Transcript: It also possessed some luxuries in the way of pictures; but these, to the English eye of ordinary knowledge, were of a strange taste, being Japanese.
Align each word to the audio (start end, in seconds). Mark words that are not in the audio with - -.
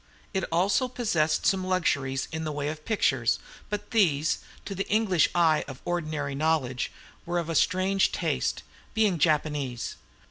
It 0.33 0.45
also 0.51 0.87
possessed 0.87 1.45
some 1.45 1.63
luxuries 1.67 2.27
in 2.31 2.43
the 2.43 2.51
way 2.51 2.69
of 2.69 2.85
pictures; 2.85 3.37
but 3.69 3.91
these, 3.91 4.39
to 4.65 4.73
the 4.73 4.89
English 4.89 5.29
eye 5.35 5.63
of 5.67 5.79
ordinary 5.85 6.33
knowledge, 6.33 6.91
were 7.23 7.37
of 7.37 7.49
a 7.49 7.53
strange 7.53 8.11
taste, 8.11 8.63
being 8.95 9.19
Japanese. 9.19 9.97